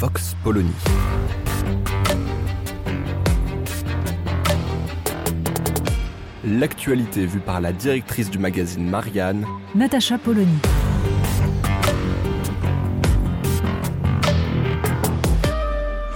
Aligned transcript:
Vox 0.00 0.34
Polony. 0.42 0.72
L'actualité 6.42 7.26
vue 7.26 7.40
par 7.40 7.60
la 7.60 7.74
directrice 7.74 8.30
du 8.30 8.38
magazine 8.38 8.88
Marianne, 8.88 9.44
Natacha 9.74 10.16
Polony. 10.16 10.56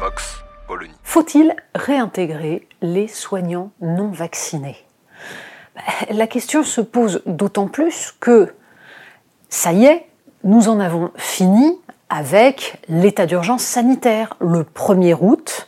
Vox 0.00 0.42
Polony. 0.66 0.94
Faut-il 1.02 1.54
réintégrer 1.74 2.66
les 2.80 3.08
soignants 3.08 3.72
non 3.82 4.08
vaccinés? 4.10 4.86
La 6.10 6.26
question 6.26 6.62
se 6.62 6.80
pose 6.80 7.20
d'autant 7.26 7.68
plus 7.68 8.14
que, 8.20 8.54
ça 9.50 9.74
y 9.74 9.84
est, 9.84 10.06
nous 10.44 10.70
en 10.70 10.80
avons 10.80 11.10
fini 11.16 11.78
avec 12.08 12.80
l'état 12.88 13.26
d'urgence 13.26 13.62
sanitaire. 13.62 14.34
Le 14.40 14.62
1er 14.62 15.16
août, 15.20 15.66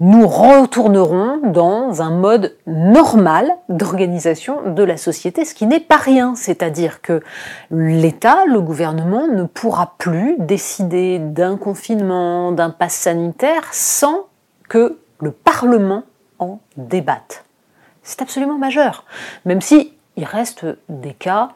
nous 0.00 0.26
retournerons 0.26 1.38
dans 1.44 2.02
un 2.02 2.10
mode 2.10 2.56
normal 2.66 3.50
d'organisation 3.68 4.72
de 4.74 4.82
la 4.82 4.96
société, 4.96 5.44
ce 5.44 5.54
qui 5.54 5.66
n'est 5.66 5.80
pas 5.80 5.96
rien. 5.96 6.34
C'est-à-dire 6.34 7.00
que 7.00 7.22
l'État, 7.70 8.44
le 8.46 8.60
gouvernement, 8.60 9.26
ne 9.26 9.44
pourra 9.44 9.94
plus 9.98 10.36
décider 10.38 11.18
d'un 11.18 11.56
confinement, 11.56 12.52
d'un 12.52 12.70
pass 12.70 12.94
sanitaire 12.94 13.68
sans 13.72 14.26
que 14.68 14.98
le 15.20 15.30
Parlement 15.30 16.02
en 16.38 16.58
débatte. 16.76 17.44
C'est 18.02 18.22
absolument 18.22 18.58
majeur, 18.58 19.04
même 19.44 19.60
si 19.60 19.94
il 20.16 20.24
reste 20.24 20.66
des 20.88 21.12
cas 21.14 21.50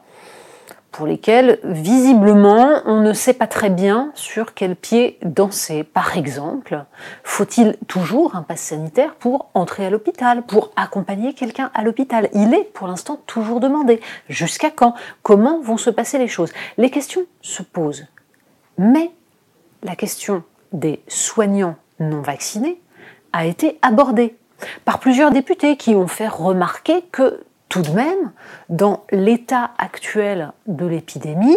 pour 0.91 1.07
lesquels 1.07 1.59
visiblement 1.63 2.81
on 2.85 3.01
ne 3.01 3.13
sait 3.13 3.33
pas 3.35 3.47
très 3.47 3.71
bien 3.71 4.11
sur 4.15 4.55
quel 4.55 4.77
pied 4.77 5.19
danser. 5.23 5.85
Par 5.85 6.17
exemple, 6.17 6.85
faut-il 7.23 7.77
toujours 7.87 8.37
un 8.37 8.43
pass 8.43 8.61
sanitaire 8.61 9.15
pour 9.15 9.51
entrer 9.55 9.87
à 9.87 9.91
l'hôpital, 9.91 10.43
pour 10.43 10.73
accompagner 10.77 11.33
quelqu'un 11.35 11.71
à 11.75 11.83
l'hôpital? 11.83 12.29
Il 12.35 12.53
est 12.55 12.65
pour 12.65 12.89
l'instant 12.89 13.21
toujours 13.27 13.61
demandé. 13.61 14.01
Jusqu'à 14.29 14.71
quand? 14.71 14.95
Comment 15.23 15.61
vont 15.61 15.77
se 15.77 15.91
passer 15.91 16.19
les 16.19 16.29
choses? 16.29 16.53
Les 16.77 16.91
questions 16.91 17.23
se 17.41 17.63
posent. 17.63 18.07
Mais 18.79 19.11
la 19.83 19.97
question 19.97 20.43
des 20.73 21.03
soignants 21.09 21.77
non 21.99 22.21
vaccinés 22.21 22.81
a 23.33 23.47
été 23.47 23.79
abordée 23.83 24.37
par 24.85 24.99
plusieurs 24.99 25.31
députés 25.31 25.77
qui 25.77 25.95
ont 25.95 26.09
fait 26.09 26.29
remarquer 26.29 27.03
que 27.13 27.45
tout 27.71 27.83
de 27.83 27.93
même, 27.93 28.33
dans 28.69 29.05
l'état 29.11 29.71
actuel 29.79 30.53
de 30.67 30.85
l'épidémie 30.85 31.57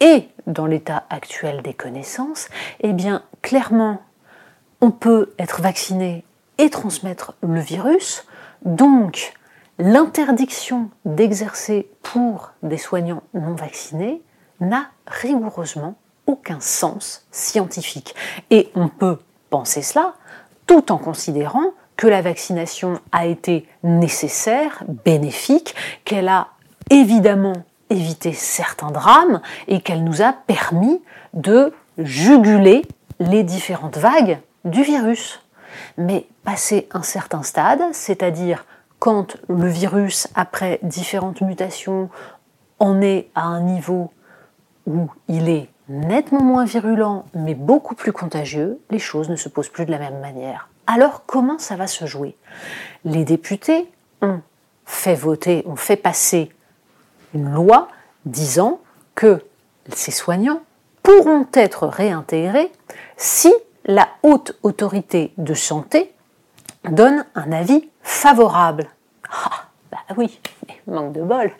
et 0.00 0.28
dans 0.46 0.66
l'état 0.66 1.04
actuel 1.10 1.60
des 1.62 1.74
connaissances, 1.74 2.48
eh 2.80 2.94
bien, 2.94 3.24
clairement, 3.42 4.00
on 4.80 4.92
peut 4.92 5.34
être 5.38 5.60
vacciné 5.60 6.24
et 6.58 6.70
transmettre 6.70 7.34
le 7.42 7.60
virus. 7.60 8.24
Donc, 8.64 9.34
l'interdiction 9.78 10.90
d'exercer 11.04 11.90
pour 12.02 12.52
des 12.62 12.78
soignants 12.78 13.24
non 13.34 13.54
vaccinés 13.54 14.22
n'a 14.60 14.86
rigoureusement 15.08 15.96
aucun 16.26 16.60
sens 16.60 17.26
scientifique. 17.32 18.14
Et 18.50 18.70
on 18.76 18.88
peut 18.88 19.18
penser 19.50 19.82
cela 19.82 20.14
tout 20.66 20.92
en 20.92 20.98
considérant 20.98 21.72
que 21.98 22.06
la 22.06 22.22
vaccination 22.22 23.00
a 23.12 23.26
été 23.26 23.66
nécessaire, 23.82 24.84
bénéfique, 25.04 25.74
qu'elle 26.04 26.28
a 26.28 26.46
évidemment 26.90 27.64
évité 27.90 28.32
certains 28.32 28.92
drames 28.92 29.42
et 29.66 29.80
qu'elle 29.80 30.04
nous 30.04 30.22
a 30.22 30.32
permis 30.32 31.02
de 31.34 31.74
juguler 31.98 32.82
les 33.18 33.42
différentes 33.42 33.98
vagues 33.98 34.38
du 34.64 34.82
virus. 34.84 35.42
Mais 35.98 36.26
passé 36.44 36.88
un 36.92 37.02
certain 37.02 37.42
stade, 37.42 37.82
c'est-à-dire 37.92 38.64
quand 39.00 39.36
le 39.48 39.68
virus, 39.68 40.28
après 40.36 40.78
différentes 40.84 41.40
mutations, 41.40 42.10
en 42.78 43.00
est 43.00 43.28
à 43.34 43.42
un 43.42 43.60
niveau 43.60 44.12
où 44.86 45.10
il 45.26 45.48
est 45.48 45.68
nettement 45.88 46.44
moins 46.44 46.64
virulent 46.64 47.24
mais 47.34 47.54
beaucoup 47.54 47.96
plus 47.96 48.12
contagieux, 48.12 48.80
les 48.90 49.00
choses 49.00 49.28
ne 49.28 49.36
se 49.36 49.48
posent 49.48 49.68
plus 49.68 49.84
de 49.84 49.90
la 49.90 49.98
même 49.98 50.20
manière. 50.20 50.67
Alors 50.90 51.26
comment 51.26 51.58
ça 51.58 51.76
va 51.76 51.86
se 51.86 52.06
jouer? 52.06 52.34
Les 53.04 53.26
députés 53.26 53.92
ont 54.22 54.40
fait 54.86 55.14
voter, 55.14 55.62
ont 55.66 55.76
fait 55.76 55.96
passer 55.96 56.50
une 57.34 57.52
loi 57.52 57.88
disant 58.24 58.80
que 59.14 59.44
ces 59.92 60.10
soignants 60.10 60.62
pourront 61.02 61.46
être 61.52 61.86
réintégrés 61.86 62.72
si 63.18 63.52
la 63.84 64.08
haute 64.22 64.58
autorité 64.62 65.34
de 65.36 65.52
santé 65.52 66.14
donne 66.84 67.26
un 67.34 67.52
avis 67.52 67.90
favorable. 68.00 68.88
Ah, 69.30 69.66
bah 69.92 69.98
oui, 70.16 70.40
manque 70.86 71.12
de 71.12 71.22
bol. 71.22 71.50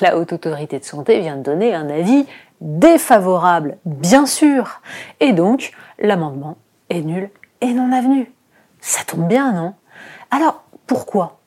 La 0.00 0.16
haute 0.16 0.32
autorité 0.32 0.78
de 0.78 0.84
santé 0.84 1.20
vient 1.20 1.36
de 1.36 1.42
donner 1.42 1.74
un 1.74 1.90
avis 1.90 2.24
défavorable, 2.62 3.76
bien 3.84 4.24
sûr. 4.24 4.80
Et 5.20 5.34
donc, 5.34 5.72
l'amendement 5.98 6.56
est 6.88 7.02
nul 7.02 7.28
et 7.60 7.74
non 7.74 7.92
avenu. 7.92 8.32
Ça 8.80 9.04
tombe 9.04 9.26
bien, 9.28 9.52
non? 9.52 9.74
Alors, 10.30 10.62
pourquoi? 10.86 11.38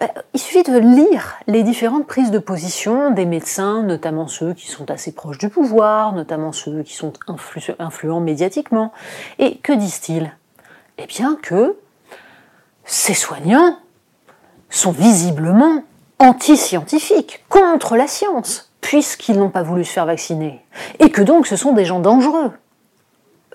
Ben, 0.00 0.08
Il 0.32 0.40
suffit 0.40 0.62
de 0.62 0.78
lire 0.78 1.36
les 1.46 1.62
différentes 1.62 2.06
prises 2.06 2.30
de 2.30 2.38
position 2.38 3.10
des 3.10 3.24
médecins, 3.26 3.82
notamment 3.82 4.28
ceux 4.28 4.54
qui 4.54 4.68
sont 4.68 4.90
assez 4.90 5.12
proches 5.12 5.38
du 5.38 5.48
pouvoir, 5.48 6.12
notamment 6.12 6.52
ceux 6.52 6.82
qui 6.82 6.94
sont 6.94 7.12
influ- 7.28 7.74
influents 7.78 8.20
médiatiquement. 8.20 8.92
Et 9.38 9.58
que 9.58 9.72
disent-ils? 9.72 10.32
Eh 10.98 11.06
bien 11.06 11.36
que 11.42 11.76
ces 12.84 13.14
soignants 13.14 13.76
sont 14.70 14.92
visiblement 14.92 15.82
anti-scientifiques, 16.18 17.44
contre 17.48 17.96
la 17.96 18.06
science, 18.06 18.72
puisqu'ils 18.80 19.38
n'ont 19.38 19.50
pas 19.50 19.62
voulu 19.62 19.84
se 19.84 19.92
faire 19.92 20.06
vacciner. 20.06 20.64
Et 21.00 21.10
que 21.10 21.20
donc 21.22 21.46
ce 21.46 21.56
sont 21.56 21.72
des 21.72 21.84
gens 21.84 22.00
dangereux. 22.00 22.52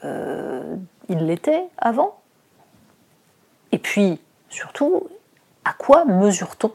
Euh, 0.04 0.76
ils 1.10 1.26
l'étaient 1.26 1.66
avant? 1.78 2.21
Et 3.72 3.78
puis, 3.78 4.20
surtout, 4.50 5.08
à 5.66 5.74
quoi 5.74 6.06
mesure-t-on 6.06 6.72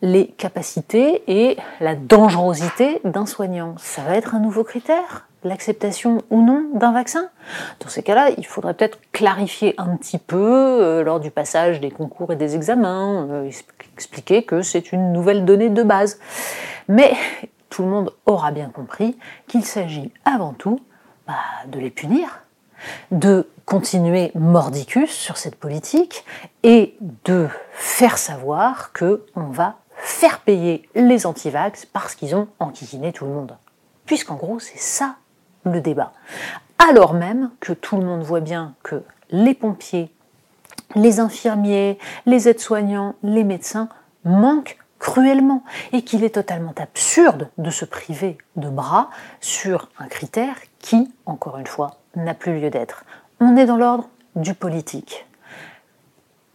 les 0.00 0.26
capacités 0.26 1.22
et 1.28 1.56
la 1.80 1.94
dangerosité 1.94 3.00
d'un 3.04 3.26
soignant? 3.26 3.74
Ça 3.78 4.02
va 4.02 4.16
être 4.16 4.34
un 4.34 4.40
nouveau 4.40 4.64
critère? 4.64 5.28
L'acceptation 5.44 6.22
ou 6.30 6.40
non 6.40 6.70
d'un 6.74 6.92
vaccin? 6.92 7.28
Dans 7.80 7.88
ces 7.88 8.02
cas-là, 8.02 8.30
il 8.36 8.46
faudrait 8.46 8.74
peut-être 8.74 8.98
clarifier 9.12 9.74
un 9.78 9.96
petit 9.96 10.18
peu 10.18 10.36
euh, 10.36 11.02
lors 11.02 11.18
du 11.18 11.30
passage 11.30 11.80
des 11.80 11.90
concours 11.90 12.32
et 12.32 12.36
des 12.36 12.54
examens, 12.54 13.26
euh, 13.28 13.50
expliquer 13.94 14.44
que 14.44 14.62
c'est 14.62 14.92
une 14.92 15.12
nouvelle 15.12 15.44
donnée 15.44 15.68
de 15.68 15.82
base. 15.82 16.20
Mais 16.88 17.14
tout 17.70 17.82
le 17.82 17.88
monde 17.88 18.12
aura 18.26 18.52
bien 18.52 18.68
compris 18.68 19.16
qu'il 19.48 19.64
s'agit 19.64 20.12
avant 20.24 20.52
tout 20.52 20.80
bah, 21.26 21.34
de 21.66 21.78
les 21.78 21.90
punir, 21.90 22.42
de 23.10 23.48
continuer 23.64 24.32
mordicus 24.34 25.10
sur 25.10 25.36
cette 25.36 25.56
politique 25.56 26.24
et 26.62 26.96
de 27.24 27.48
faire 27.72 28.18
savoir 28.18 28.92
que 28.92 29.24
on 29.34 29.44
va 29.44 29.76
faire 29.96 30.40
payer 30.40 30.88
les 30.94 31.26
antivax 31.26 31.86
parce 31.86 32.14
qu'ils 32.14 32.34
ont 32.34 32.48
enquiquiné 32.58 33.12
tout 33.12 33.24
le 33.24 33.32
monde. 33.32 33.56
Puisqu'en 34.04 34.34
gros, 34.34 34.58
c'est 34.58 34.78
ça 34.78 35.16
le 35.64 35.80
débat. 35.80 36.12
Alors 36.78 37.14
même 37.14 37.50
que 37.60 37.72
tout 37.72 37.96
le 37.96 38.04
monde 38.04 38.22
voit 38.22 38.40
bien 38.40 38.74
que 38.82 39.02
les 39.30 39.54
pompiers, 39.54 40.12
les 40.94 41.20
infirmiers, 41.20 41.98
les 42.26 42.48
aides-soignants, 42.48 43.14
les 43.22 43.44
médecins 43.44 43.88
manquent 44.24 44.78
cruellement 44.98 45.64
et 45.92 46.02
qu'il 46.02 46.22
est 46.22 46.34
totalement 46.34 46.74
absurde 46.76 47.50
de 47.58 47.70
se 47.70 47.84
priver 47.84 48.38
de 48.56 48.68
bras 48.68 49.10
sur 49.40 49.88
un 49.98 50.06
critère 50.06 50.56
qui, 50.78 51.12
encore 51.26 51.58
une 51.58 51.66
fois, 51.66 52.01
n'a 52.16 52.34
plus 52.34 52.60
lieu 52.60 52.70
d'être. 52.70 53.04
On 53.40 53.56
est 53.56 53.66
dans 53.66 53.76
l'ordre 53.76 54.08
du 54.36 54.54
politique. 54.54 55.26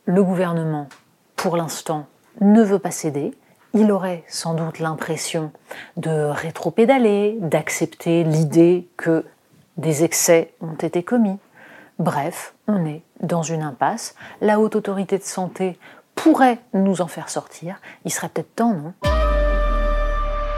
Le 0.06 0.24
gouvernement, 0.24 0.88
pour 1.36 1.58
l'instant, 1.58 2.08
ne 2.42 2.64
veut 2.64 2.80
pas 2.80 2.92
céder 2.92 3.34
il 3.74 3.92
aurait 3.92 4.24
sans 4.28 4.54
doute 4.54 4.80
l'impression 4.80 5.52
de 5.98 6.10
rétropédaler, 6.10 7.38
d'accepter 7.40 8.24
l'idée 8.24 8.88
que 8.98 9.26
des 9.78 10.04
excès 10.04 10.54
ont 10.62 10.74
été 10.74 11.04
commis. 11.04 11.38
Bref, 12.00 12.56
on 12.68 12.86
est 12.86 13.04
dans 13.22 13.44
une 13.44 13.62
impasse. 13.62 14.16
La 14.42 14.60
haute 14.60 14.76
autorité 14.76 15.18
de 15.18 15.24
santé 15.24 15.78
pourrait 16.16 16.60
nous 16.74 17.02
en 17.02 17.08
faire 17.08 17.30
sortir. 17.30 17.80
Il 18.06 18.12
serait 18.12 18.30
peut-être 18.30 18.56
temps, 18.56 18.74
non? 18.74 18.94